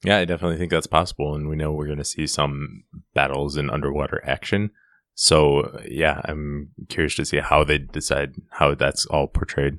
Yeah, 0.03 0.19
I 0.19 0.25
definitely 0.25 0.57
think 0.57 0.71
that's 0.71 0.87
possible. 0.87 1.35
And 1.35 1.49
we 1.49 1.57
know 1.57 1.73
we're 1.73 1.87
going 1.87 1.97
to 1.97 2.05
see 2.05 2.27
some 2.27 2.83
battles 3.13 3.57
in 3.57 3.69
underwater 3.69 4.23
action. 4.25 4.71
So, 5.15 5.81
yeah, 5.89 6.21
I'm 6.25 6.69
curious 6.87 7.15
to 7.15 7.25
see 7.25 7.39
how 7.39 7.63
they 7.63 7.79
decide 7.79 8.35
how 8.51 8.75
that's 8.75 9.05
all 9.07 9.27
portrayed. 9.27 9.73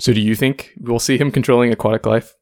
So 0.00 0.12
do 0.12 0.20
you 0.20 0.34
think 0.34 0.72
we'll 0.80 0.98
see 0.98 1.18
him 1.18 1.30
controlling 1.30 1.72
aquatic 1.72 2.06
life? 2.06 2.34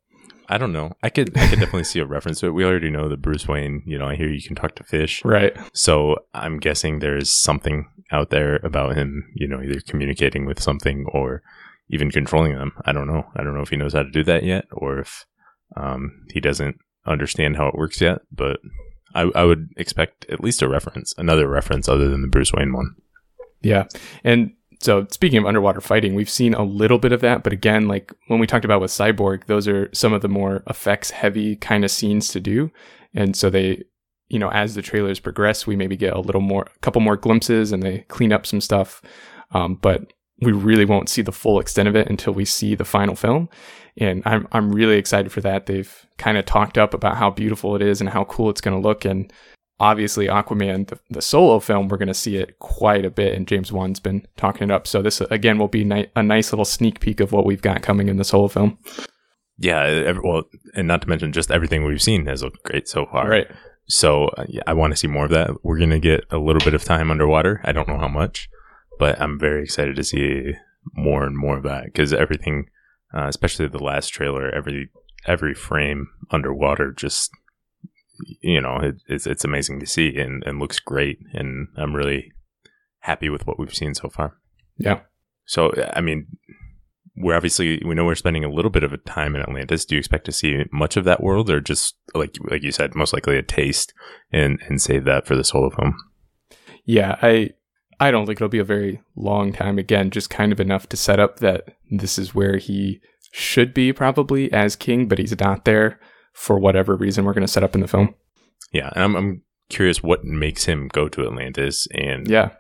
I 0.49 0.57
don't 0.57 0.73
know. 0.73 0.93
I 1.03 1.11
could 1.11 1.37
I 1.37 1.49
could 1.49 1.59
definitely 1.59 1.85
see 1.93 2.01
a 2.01 2.07
reference 2.07 2.41
to 2.41 2.47
it. 2.47 2.55
We 2.55 2.65
already 2.65 2.91
know 2.91 3.09
that 3.09 3.21
Bruce 3.21 3.47
Wayne, 3.47 3.83
you 3.85 3.99
know, 3.99 4.07
I 4.07 4.17
hear 4.17 4.31
you 4.31 4.43
can 4.43 4.57
talk 4.57 4.75
to 4.77 4.85
fish. 4.85 5.23
Right. 5.25 5.55
So 5.75 6.17
I'm 6.33 6.59
guessing 6.59 6.99
there's 6.99 7.31
something 7.31 7.87
out 8.11 8.31
there 8.31 8.57
about 8.63 8.97
him, 8.97 9.31
you 9.35 9.47
know, 9.47 9.61
either 9.61 9.81
communicating 9.81 10.47
with 10.47 10.63
something 10.63 11.05
or 11.13 11.43
even 11.91 12.11
controlling 12.11 12.55
them. 12.55 12.73
I 12.85 12.93
don't 12.93 13.07
know. 13.07 13.25
I 13.37 13.43
don't 13.43 13.55
know 13.55 13.63
if 13.63 13.69
he 13.69 13.77
knows 13.77 13.93
how 13.93 14.03
to 14.03 14.11
do 14.11 14.25
that 14.25 14.45
yet 14.45 14.65
or 14.73 15.01
if 15.01 15.27
um, 15.77 16.25
he 16.33 16.41
doesn't 16.41 16.77
understand 17.07 17.57
how 17.57 17.67
it 17.67 17.75
works 17.75 18.01
yet, 18.01 18.21
but 18.33 18.61
I, 19.15 19.31
I 19.35 19.45
would 19.45 19.69
expect 19.77 20.27
at 20.31 20.43
least 20.43 20.63
a 20.63 20.69
reference, 20.69 21.15
another 21.19 21.49
reference 21.49 21.89
other 21.89 22.09
than 22.09 22.23
the 22.23 22.29
Bruce 22.29 22.53
Wayne 22.53 22.73
one. 22.73 22.95
Yeah. 23.61 23.85
And 24.25 24.53
so 24.81 25.07
speaking 25.11 25.39
of 25.39 25.47
underwater 25.47 25.81
fighting, 25.81 26.15
we've 26.15 26.31
seen 26.31 26.55
a 26.55 26.63
little 26.63 26.99
bit 26.99 27.13
of 27.13 27.21
that, 27.21 27.43
but 27.43 27.53
again, 27.53 27.89
like 27.89 28.13
when 28.29 28.39
we 28.39 28.47
talked 28.47 28.65
about 28.65 28.81
with 28.81 28.91
Cyborg, 28.91 29.47
those 29.47 29.67
are 29.67 29.91
some 29.93 30.13
of 30.13 30.23
the 30.23 30.29
more 30.29 30.63
effects 30.69 31.11
heavy 31.11 31.57
kind 31.57 31.85
of 31.85 31.91
scenes 31.91 32.29
to 32.29 32.41
do. 32.41 32.71
And 33.15 33.35
so 33.35 33.51
they, 33.51 33.83
you 34.29 34.39
know, 34.39 34.51
as 34.51 34.75
the 34.75 34.83
trailers 34.83 35.19
progress, 35.19 35.67
we 35.67 35.75
maybe 35.75 35.97
get 35.97 36.15
a 36.15 36.21
little 36.21 36.41
more, 36.41 36.67
a 36.75 36.79
couple 36.81 37.01
more 37.01 37.17
glimpses 37.17 37.73
and 37.73 37.83
they 37.83 38.01
clean 38.09 38.33
up 38.33 38.47
some 38.47 38.61
stuff. 38.61 39.03
Um, 39.53 39.77
but 39.77 40.13
we 40.41 40.53
really 40.53 40.85
won't 40.85 41.09
see 41.09 41.23
the 41.23 41.33
full 41.33 41.59
extent 41.59 41.89
of 41.89 41.97
it 41.97 42.09
until 42.09 42.33
we 42.33 42.45
see 42.45 42.77
the 42.77 42.85
final 42.85 43.17
film. 43.17 43.49
And 43.97 44.23
I'm, 44.25 44.47
I'm 44.53 44.71
really 44.71 44.97
excited 44.97 45.33
for 45.33 45.41
that. 45.41 45.67
They've 45.67 46.07
kind 46.19 46.39
of 46.39 46.47
talked 46.47 46.79
up 46.79 46.95
about 46.95 47.17
how 47.17 47.31
beautiful 47.31 47.75
it 47.75 47.83
is 47.83 48.01
and 48.01 48.11
how 48.11 48.25
cool 48.25 48.49
it's 48.51 48.61
going 48.61 48.81
to 48.81 48.89
look. 48.89 49.05
And 49.05 49.33
obviously 49.81 50.27
Aquaman, 50.27 50.89
the, 50.89 50.99
the 51.11 51.23
solo 51.23 51.61
film, 51.61 51.89
we're 51.89 51.99
going 51.99 52.09
to 52.09 52.15
see 52.15 52.37
it 52.37 52.59
quite 52.59 53.05
a 53.05 53.11
bit, 53.11 53.35
and 53.35 53.47
James 53.47 53.73
Wan's 53.73 54.01
been 54.01 54.27
talking 54.37 54.69
it 54.69 54.73
up. 54.73 54.87
So 54.87 55.03
this 55.03 55.21
again 55.21 55.59
will 55.59 55.69
be 55.69 55.85
ni- 55.85 56.11
a 56.17 56.23
nice 56.23 56.53
little 56.53 56.65
sneak 56.65 57.01
peek 57.01 57.21
of 57.21 57.33
what 57.33 57.47
we've 57.47 57.63
got 57.63 57.83
coming 57.83 58.09
in 58.09 58.17
the 58.17 58.25
solo 58.25 58.49
film. 58.49 58.79
Yeah, 59.59 59.83
every, 59.83 60.23
well, 60.23 60.45
and 60.75 60.87
not 60.87 61.03
to 61.03 61.09
mention 61.09 61.33
just 61.33 61.51
everything 61.51 61.85
we've 61.85 62.03
seen 62.03 62.27
has 62.27 62.43
looked 62.43 62.63
great 62.63 62.89
so 62.89 63.07
far. 63.07 63.29
Right. 63.29 63.49
So 63.87 64.27
uh, 64.29 64.45
yeah, 64.49 64.63
I 64.67 64.75
want 64.75 64.93
to 64.93 64.97
see 64.97 65.09
more 65.09 65.25
of 65.25 65.31
that. 65.31 65.65
We're 65.65 65.79
going 65.79 65.91
to 65.91 65.99
get 65.99 66.25
a 66.31 66.39
little 66.39 66.61
bit 66.61 66.75
of 66.75 66.85
time 66.85 67.11
underwater. 67.11 67.61
I 67.65 67.73
don't 67.73 67.89
know 67.89 67.99
how 67.99 68.09
much, 68.09 68.49
but 68.99 69.21
I'm 69.21 69.39
very 69.39 69.65
excited 69.65 69.97
to 69.97 70.05
see 70.05 70.53
more 70.93 71.25
and 71.25 71.37
more 71.37 71.57
of 71.57 71.65
that 71.65 71.87
because 71.87 72.13
everything, 72.13 72.69
uh, 73.13 73.27
especially 73.27 73.67
the 73.69 73.83
last 73.83 74.09
trailer, 74.09 74.55
every 74.55 74.91
every 75.27 75.55
frame 75.55 76.09
underwater 76.31 76.93
just 76.93 77.31
you 78.41 78.61
know, 78.61 78.77
it, 78.77 78.97
it's 79.09 79.27
it's 79.27 79.45
amazing 79.45 79.81
to 79.81 79.87
see 79.87 80.17
and, 80.17 80.43
and 80.47 80.59
looks 80.59 80.79
great. 80.79 81.19
And 81.33 81.69
I'm 81.77 81.95
really 81.95 82.33
happy 83.01 83.29
with 83.29 83.47
what 83.47 83.59
we've 83.59 83.75
seen 83.75 83.95
so 83.95 84.09
far. 84.09 84.37
Yeah. 84.77 85.01
So 85.47 85.73
I 85.95 86.01
mean, 86.01 86.27
we're 87.17 87.35
obviously 87.35 87.83
we 87.85 87.95
know 87.95 88.05
we're 88.05 88.15
spending 88.15 88.45
a 88.45 88.51
little 88.51 88.71
bit 88.71 88.85
of 88.85 88.93
a 88.93 88.99
time 88.99 89.35
in 89.35 89.43
Atlantis. 89.43 89.85
Do 89.85 89.95
you 89.95 89.99
expect 89.99 90.25
to 90.27 90.33
see 90.33 90.65
much 90.73 90.97
of 90.97 91.05
that 91.05 91.23
world, 91.23 91.51
or 91.51 91.61
just 91.61 91.97
like 92.15 92.37
like 92.51 92.63
you 92.63 92.73
said, 92.73 92.95
most 92.95 93.13
likely 93.13 93.37
a 93.37 93.43
taste 93.43 93.93
and 94.33 94.59
and 94.69 94.81
save 94.81 95.05
that 95.05 95.27
for 95.27 95.37
the 95.37 95.45
solo 95.45 95.71
film? 95.71 95.97
Yeah, 96.85 97.17
I 97.23 97.51
I 98.01 98.11
don't 98.11 98.27
think 98.27 98.39
it'll 98.39 98.49
be 98.49 98.59
a 98.59 98.65
very 98.65 99.01
long 99.17 99.53
time. 99.53 99.79
Again, 99.79 100.11
just 100.11 100.31
kind 100.31 100.53
of 100.53 100.61
enough 100.61 100.89
to 100.91 100.97
set 100.97 101.19
up 101.19 101.41
that 101.41 101.77
this 101.91 102.19
is 102.19 102.35
where 102.35 102.59
he 102.59 103.01
should 103.33 103.75
be 103.75 103.93
probably 103.93 104.53
as 104.53 104.77
king, 104.77 105.07
but 105.07 105.19
he's 105.19 105.39
not 105.39 105.65
there 105.65 105.99
for 106.39 106.59
whatever 106.59 106.95
reason 106.95 107.25
we're 107.25 107.35
going 107.35 107.47
to 107.47 107.53
set 107.53 107.65
up 107.65 107.75
in 107.75 107.81
the 107.81 107.89
film. 107.89 108.15
Yeah, 108.73 108.91
and 108.95 109.03
I'm, 109.03 109.17
I'm 109.17 109.43
curious 109.69 110.03
what 110.03 110.25
makes 110.25 110.67
him 110.67 110.89
go 110.93 111.09
to 111.09 111.27
Atlantis, 111.27 111.89
and 111.93 112.29
yeah, 112.29 112.51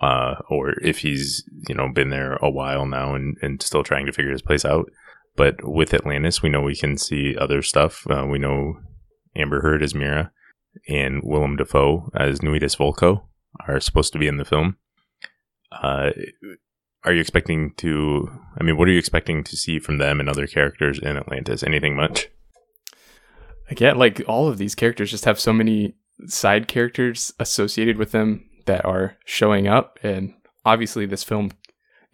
uh, 0.00 0.34
or 0.50 0.74
if 0.82 0.98
he's 0.98 1.42
you 1.66 1.74
know 1.74 1.88
been 1.92 2.10
there 2.10 2.34
a 2.36 2.50
while 2.50 2.84
now 2.84 3.14
and, 3.14 3.36
and 3.40 3.62
still 3.62 3.82
trying 3.82 4.06
to 4.06 4.12
figure 4.12 4.32
his 4.32 4.42
place 4.42 4.64
out. 4.64 4.90
But 5.34 5.56
with 5.62 5.94
Atlantis, 5.94 6.42
we 6.42 6.50
know 6.50 6.60
we 6.60 6.76
can 6.76 6.98
see 6.98 7.34
other 7.36 7.62
stuff. 7.62 8.06
Uh, 8.08 8.26
we 8.26 8.38
know 8.38 8.74
Amber 9.34 9.62
Heard 9.62 9.82
as 9.82 9.94
Mera 9.94 10.30
and 10.88 11.22
Willem 11.22 11.56
Dafoe 11.56 12.10
as 12.14 12.40
Nuidis 12.40 12.76
Vulko 12.76 13.22
are 13.66 13.80
supposed 13.80 14.12
to 14.12 14.18
be 14.18 14.26
in 14.26 14.36
the 14.36 14.44
film. 14.44 14.76
Uh, 15.70 16.10
are 17.04 17.14
you 17.14 17.20
expecting 17.20 17.72
to? 17.78 18.28
I 18.60 18.62
mean, 18.62 18.76
what 18.76 18.88
are 18.88 18.92
you 18.92 18.98
expecting 18.98 19.42
to 19.44 19.56
see 19.56 19.78
from 19.78 19.96
them 19.96 20.20
and 20.20 20.28
other 20.28 20.46
characters 20.46 20.98
in 20.98 21.16
Atlantis? 21.16 21.62
Anything 21.62 21.96
much? 21.96 22.28
Again, 23.72 23.98
like 23.98 24.22
all 24.28 24.48
of 24.48 24.58
these 24.58 24.74
characters 24.74 25.10
just 25.10 25.24
have 25.24 25.40
so 25.40 25.52
many 25.52 25.94
side 26.26 26.68
characters 26.68 27.32
associated 27.40 27.96
with 27.96 28.12
them 28.12 28.48
that 28.66 28.84
are 28.84 29.16
showing 29.24 29.66
up, 29.66 29.98
and 30.02 30.34
obviously, 30.64 31.06
this 31.06 31.24
film, 31.24 31.52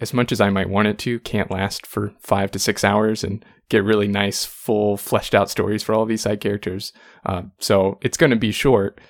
as 0.00 0.14
much 0.14 0.30
as 0.30 0.40
I 0.40 0.50
might 0.50 0.70
want 0.70 0.88
it 0.88 0.98
to, 1.00 1.18
can't 1.20 1.50
last 1.50 1.84
for 1.84 2.14
five 2.20 2.52
to 2.52 2.58
six 2.58 2.84
hours 2.84 3.24
and 3.24 3.44
get 3.68 3.82
really 3.82 4.06
nice, 4.06 4.44
full, 4.44 4.96
fleshed 4.96 5.34
out 5.34 5.50
stories 5.50 5.82
for 5.82 5.94
all 5.94 6.06
these 6.06 6.22
side 6.22 6.40
characters. 6.40 6.92
Uh, 7.26 7.42
so 7.58 7.98
it's 8.02 8.16
going 8.16 8.30
to 8.30 8.36
be 8.36 8.52
short. 8.52 9.00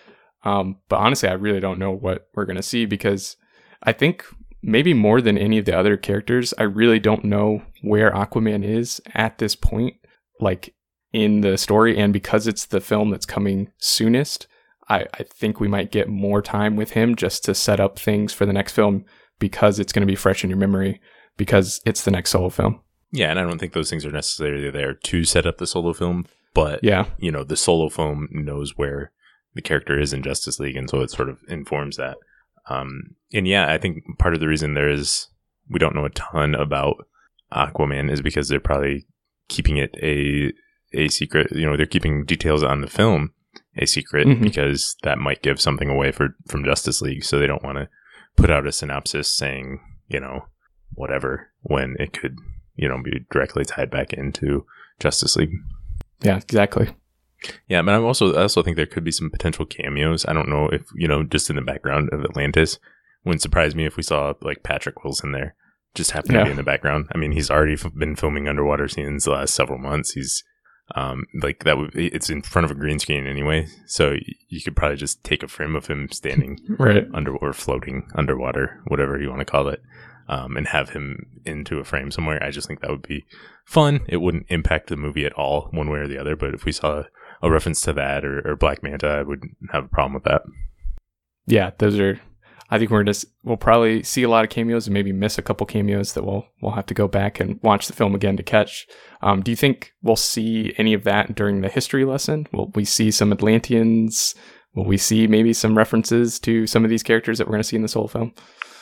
Um, 0.42 0.78
but 0.88 0.96
honestly, 0.96 1.28
I 1.28 1.34
really 1.34 1.60
don't 1.60 1.78
know 1.78 1.92
what 1.92 2.28
we're 2.34 2.46
going 2.46 2.56
to 2.56 2.62
see 2.62 2.86
because 2.86 3.36
I 3.82 3.92
think 3.92 4.24
maybe 4.62 4.94
more 4.94 5.20
than 5.20 5.36
any 5.36 5.58
of 5.58 5.66
the 5.66 5.78
other 5.78 5.96
characters, 5.96 6.54
I 6.58 6.62
really 6.62 6.98
don't 6.98 7.24
know 7.24 7.62
where 7.82 8.10
Aquaman 8.10 8.64
is 8.64 9.00
at 9.14 9.38
this 9.38 9.54
point, 9.54 9.94
like 10.40 10.74
in 11.12 11.40
the 11.40 11.56
story. 11.56 11.96
And 11.98 12.12
because 12.12 12.46
it's 12.46 12.66
the 12.66 12.80
film 12.80 13.10
that's 13.10 13.26
coming 13.26 13.70
soonest, 13.78 14.46
I, 14.88 15.06
I 15.14 15.22
think 15.22 15.60
we 15.60 15.68
might 15.68 15.90
get 15.92 16.08
more 16.08 16.42
time 16.42 16.76
with 16.76 16.90
him 16.90 17.14
just 17.16 17.44
to 17.44 17.54
set 17.54 17.80
up 17.80 17.98
things 17.98 18.32
for 18.32 18.46
the 18.46 18.52
next 18.52 18.72
film 18.72 19.04
because 19.38 19.78
it's 19.78 19.92
going 19.92 20.06
to 20.06 20.10
be 20.10 20.16
fresh 20.16 20.42
in 20.44 20.50
your 20.50 20.58
memory 20.58 21.00
because 21.36 21.80
it's 21.86 22.04
the 22.04 22.10
next 22.10 22.30
solo 22.30 22.48
film. 22.48 22.80
Yeah, 23.12 23.30
and 23.30 23.38
I 23.38 23.42
don't 23.42 23.58
think 23.58 23.72
those 23.72 23.88
things 23.90 24.04
are 24.04 24.10
necessarily 24.10 24.70
there 24.70 24.92
to 24.94 25.24
set 25.24 25.46
up 25.46 25.58
the 25.58 25.66
solo 25.66 25.92
film, 25.92 26.26
but 26.52 26.80
Yeah. 26.82 27.06
you 27.18 27.30
know, 27.30 27.44
the 27.44 27.56
solo 27.56 27.88
film 27.88 28.28
knows 28.30 28.76
where 28.76 29.12
the 29.54 29.62
character 29.62 29.98
is 29.98 30.12
in 30.12 30.22
Justice 30.22 30.60
League, 30.60 30.76
and 30.76 30.90
so 30.90 31.00
it 31.00 31.10
sort 31.10 31.28
of 31.30 31.38
informs 31.48 31.96
that. 31.96 32.18
Um, 32.68 33.14
and 33.32 33.48
yeah, 33.48 33.72
I 33.72 33.78
think 33.78 34.04
part 34.18 34.34
of 34.34 34.40
the 34.40 34.48
reason 34.48 34.74
there 34.74 34.90
is 34.90 35.28
we 35.70 35.78
don't 35.78 35.94
know 35.94 36.04
a 36.04 36.10
ton 36.10 36.54
about 36.54 37.06
Aquaman 37.52 38.10
is 38.10 38.20
because 38.20 38.48
they're 38.48 38.60
probably 38.60 39.06
keeping 39.48 39.78
it 39.78 39.94
a 40.02 40.52
a 40.92 41.08
secret. 41.08 41.52
You 41.52 41.66
know, 41.66 41.76
they're 41.76 41.86
keeping 41.86 42.24
details 42.24 42.62
on 42.62 42.80
the 42.80 42.86
film 42.88 43.32
a 43.76 43.86
secret 43.86 44.26
Mhm. 44.26 44.42
because 44.42 44.96
that 45.02 45.18
might 45.18 45.42
give 45.42 45.60
something 45.60 45.88
away 45.88 46.10
for 46.12 46.34
from 46.48 46.64
Justice 46.64 47.00
League. 47.00 47.24
So 47.24 47.38
they 47.38 47.46
don't 47.46 47.62
want 47.62 47.78
to 47.78 47.88
put 48.36 48.50
out 48.50 48.66
a 48.66 48.72
synopsis 48.72 49.28
saying 49.28 49.80
you 50.08 50.20
know 50.20 50.46
whatever 50.94 51.48
when 51.62 51.96
it 51.98 52.12
could 52.12 52.36
you 52.76 52.88
know 52.88 53.00
be 53.02 53.26
directly 53.30 53.64
tied 53.64 53.90
back 53.90 54.12
into 54.12 54.64
Justice 55.00 55.36
League. 55.36 55.52
Yeah, 56.22 56.36
exactly. 56.36 56.90
Yeah, 57.68 57.82
but 57.82 57.94
I'm 57.94 58.04
also 58.04 58.34
I 58.34 58.42
also 58.42 58.62
think 58.62 58.76
there 58.76 58.86
could 58.86 59.04
be 59.04 59.12
some 59.12 59.30
potential 59.30 59.64
cameos. 59.66 60.26
I 60.26 60.32
don't 60.32 60.48
know 60.48 60.68
if 60.68 60.82
you 60.94 61.06
know 61.08 61.22
just 61.22 61.50
in 61.50 61.56
the 61.56 61.62
background 61.62 62.08
of 62.12 62.24
Atlantis. 62.24 62.78
Wouldn't 63.24 63.42
surprise 63.42 63.74
me 63.74 63.84
if 63.84 63.96
we 63.96 64.02
saw 64.02 64.34
like 64.42 64.62
Patrick 64.62 65.04
Wilson 65.04 65.32
there, 65.32 65.54
just 65.94 66.12
happen 66.12 66.34
to 66.34 66.44
be 66.44 66.50
in 66.50 66.56
the 66.56 66.62
background. 66.62 67.08
I 67.14 67.18
mean, 67.18 67.32
he's 67.32 67.50
already 67.50 67.74
f- 67.74 67.92
been 67.94 68.16
filming 68.16 68.48
underwater 68.48 68.88
scenes 68.88 69.24
the 69.24 69.32
last 69.32 69.54
several 69.54 69.78
months. 69.78 70.12
He's 70.12 70.42
um 70.94 71.24
like 71.42 71.64
that 71.64 71.76
would 71.76 71.90
it's 71.94 72.30
in 72.30 72.42
front 72.42 72.64
of 72.64 72.70
a 72.70 72.74
green 72.74 72.98
screen 72.98 73.26
anyway, 73.26 73.66
so 73.86 74.14
you 74.48 74.60
could 74.62 74.74
probably 74.76 74.96
just 74.96 75.22
take 75.24 75.42
a 75.42 75.48
frame 75.48 75.76
of 75.76 75.86
him 75.86 76.08
standing 76.10 76.58
Right. 76.78 77.06
under 77.12 77.36
or 77.36 77.52
floating 77.52 78.08
underwater, 78.14 78.80
whatever 78.86 79.20
you 79.20 79.28
want 79.28 79.40
to 79.40 79.44
call 79.44 79.68
it, 79.68 79.82
um, 80.28 80.56
and 80.56 80.68
have 80.68 80.90
him 80.90 81.26
into 81.44 81.78
a 81.78 81.84
frame 81.84 82.10
somewhere. 82.10 82.42
I 82.42 82.50
just 82.50 82.66
think 82.68 82.80
that 82.80 82.90
would 82.90 83.06
be 83.06 83.24
fun. 83.66 84.00
It 84.08 84.18
wouldn't 84.18 84.46
impact 84.48 84.88
the 84.88 84.96
movie 84.96 85.26
at 85.26 85.32
all, 85.34 85.68
one 85.72 85.90
way 85.90 85.98
or 85.98 86.08
the 86.08 86.18
other. 86.18 86.36
But 86.36 86.54
if 86.54 86.64
we 86.64 86.72
saw 86.72 87.04
a 87.42 87.50
reference 87.50 87.80
to 87.82 87.92
that 87.92 88.24
or, 88.24 88.40
or 88.48 88.56
Black 88.56 88.82
Manta, 88.82 89.08
I 89.08 89.22
wouldn't 89.22 89.56
have 89.72 89.84
a 89.84 89.88
problem 89.88 90.14
with 90.14 90.24
that. 90.24 90.42
Yeah, 91.46 91.70
those 91.78 91.98
are. 91.98 92.20
I 92.70 92.78
think 92.78 92.90
we're 92.90 93.04
just 93.04 93.24
we'll 93.44 93.56
probably 93.56 94.02
see 94.02 94.22
a 94.22 94.28
lot 94.28 94.44
of 94.44 94.50
cameos 94.50 94.86
and 94.86 94.94
maybe 94.94 95.12
miss 95.12 95.38
a 95.38 95.42
couple 95.42 95.66
cameos 95.66 96.12
that 96.12 96.24
we'll 96.24 96.46
we'll 96.60 96.72
have 96.72 96.86
to 96.86 96.94
go 96.94 97.08
back 97.08 97.40
and 97.40 97.58
watch 97.62 97.86
the 97.86 97.92
film 97.94 98.14
again 98.14 98.36
to 98.36 98.42
catch. 98.42 98.86
Um, 99.22 99.42
do 99.42 99.50
you 99.50 99.56
think 99.56 99.92
we'll 100.02 100.16
see 100.16 100.74
any 100.76 100.92
of 100.94 101.04
that 101.04 101.34
during 101.34 101.60
the 101.62 101.68
history 101.68 102.04
lesson? 102.04 102.46
Will 102.52 102.70
we 102.74 102.84
see 102.84 103.10
some 103.10 103.32
Atlanteans? 103.32 104.34
Will 104.74 104.84
we 104.84 104.98
see 104.98 105.26
maybe 105.26 105.52
some 105.54 105.76
references 105.78 106.38
to 106.40 106.66
some 106.66 106.84
of 106.84 106.90
these 106.90 107.02
characters 107.02 107.38
that 107.38 107.46
we're 107.46 107.52
going 107.52 107.62
to 107.62 107.68
see 107.68 107.76
in 107.76 107.82
this 107.82 107.94
whole 107.94 108.06
film? 108.06 108.32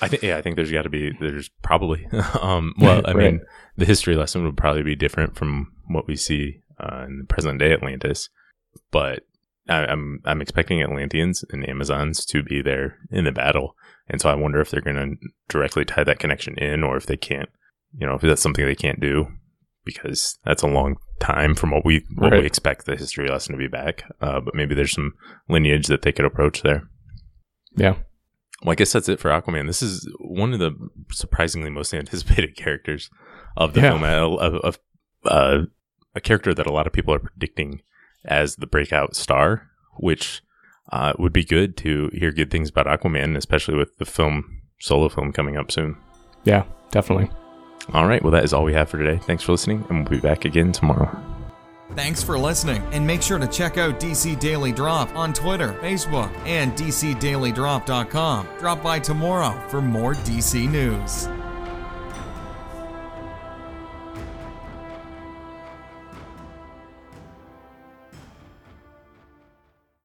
I 0.02 0.08
think, 0.08 0.22
yeah, 0.22 0.36
I 0.36 0.42
think 0.42 0.56
there's 0.56 0.72
got 0.72 0.82
to 0.82 0.90
be, 0.90 1.12
there's 1.20 1.48
probably, 1.62 2.06
um, 2.42 2.74
well, 2.78 3.00
I 3.06 3.12
Right. 3.14 3.32
mean, 3.32 3.40
the 3.76 3.86
history 3.86 4.14
lesson 4.14 4.44
would 4.44 4.56
probably 4.56 4.82
be 4.82 4.94
different 4.96 5.36
from 5.36 5.72
what 5.88 6.06
we 6.06 6.16
see 6.16 6.60
uh, 6.78 7.04
in 7.06 7.18
the 7.20 7.24
present 7.24 7.60
day 7.60 7.72
Atlantis, 7.72 8.28
but 8.90 9.22
I, 9.68 9.84
I'm 9.86 10.20
I'm 10.24 10.40
expecting 10.42 10.82
Atlanteans 10.82 11.44
and 11.50 11.68
Amazons 11.68 12.24
to 12.26 12.42
be 12.42 12.62
there 12.62 12.98
in 13.10 13.24
the 13.24 13.32
battle, 13.32 13.74
and 14.08 14.20
so 14.20 14.28
I 14.28 14.34
wonder 14.34 14.60
if 14.60 14.70
they're 14.70 14.80
going 14.80 14.96
to 14.96 15.28
directly 15.48 15.84
tie 15.84 16.04
that 16.04 16.18
connection 16.18 16.56
in, 16.58 16.82
or 16.84 16.96
if 16.96 17.06
they 17.06 17.16
can't, 17.16 17.48
you 17.98 18.06
know, 18.06 18.14
if 18.14 18.20
that's 18.22 18.42
something 18.42 18.64
they 18.64 18.74
can't 18.74 19.00
do, 19.00 19.26
because 19.84 20.38
that's 20.44 20.62
a 20.62 20.66
long 20.68 20.96
time 21.20 21.54
from 21.54 21.70
what 21.70 21.84
we 21.84 22.04
what 22.16 22.32
Right. 22.32 22.40
we 22.40 22.46
expect 22.46 22.86
the 22.86 22.96
history 22.96 23.28
lesson 23.28 23.52
to 23.52 23.58
be 23.58 23.68
back. 23.68 24.04
Uh, 24.20 24.40
but 24.40 24.54
maybe 24.54 24.74
there's 24.74 24.92
some 24.92 25.14
lineage 25.48 25.86
that 25.88 26.02
they 26.02 26.12
could 26.12 26.24
approach 26.26 26.62
there. 26.62 26.82
Yeah, 27.76 27.96
Well, 28.62 28.72
I 28.72 28.74
guess 28.74 28.92
that's 28.92 29.08
it 29.08 29.20
for 29.20 29.30
Aquaman. 29.30 29.66
This 29.66 29.82
is 29.82 30.08
one 30.18 30.52
of 30.54 30.58
the 30.60 30.72
surprisingly 31.10 31.70
most 31.70 31.92
anticipated 31.92 32.56
characters 32.56 33.10
of 33.56 33.74
the 33.74 33.80
Yeah. 33.80 33.90
film. 33.90 34.04
A, 34.04 34.68
a, 34.68 34.72
a, 35.26 35.66
a 36.14 36.20
character 36.20 36.54
that 36.54 36.66
a 36.66 36.72
lot 36.72 36.86
of 36.86 36.92
people 36.92 37.12
are 37.12 37.18
predicting 37.18 37.82
as 38.26 38.56
the 38.56 38.66
breakout 38.66 39.16
star, 39.16 39.68
which 39.96 40.42
uh, 40.92 41.12
would 41.18 41.32
be 41.32 41.44
good 41.44 41.76
to 41.78 42.10
hear 42.12 42.30
good 42.30 42.50
things 42.50 42.70
about 42.70 42.86
Aquaman, 42.86 43.36
especially 43.36 43.76
with 43.76 43.96
the 43.98 44.04
film 44.04 44.60
solo 44.78 45.08
film 45.08 45.32
coming 45.32 45.56
up 45.56 45.70
soon. 45.70 45.96
yeah, 46.44 46.64
definitely. 46.90 47.30
All 47.92 48.06
right, 48.08 48.22
well, 48.22 48.32
that 48.32 48.44
is 48.44 48.52
all 48.52 48.64
we 48.64 48.72
have 48.74 48.88
for 48.88 48.98
today. 48.98 49.18
Thanks 49.24 49.44
for 49.44 49.52
listening, 49.52 49.84
and 49.88 50.00
we'll 50.00 50.18
be 50.18 50.20
back 50.20 50.44
again 50.44 50.72
tomorrow. 50.72 51.16
Thanks 51.94 52.22
for 52.22 52.36
listening, 52.36 52.82
and 52.92 53.06
make 53.06 53.22
sure 53.22 53.38
to 53.38 53.46
check 53.46 53.78
out 53.78 54.00
DC 54.00 54.38
Daily 54.40 54.72
Drop 54.72 55.14
on 55.14 55.32
Twitter, 55.32 55.72
Facebook, 55.74 56.36
and 56.44 56.72
DCDailyDrop.com. 56.72 58.48
Drop 58.58 58.82
by 58.82 58.98
tomorrow 58.98 59.68
for 59.68 59.80
more 59.80 60.14
DC 60.14 60.68
news. 60.68 61.28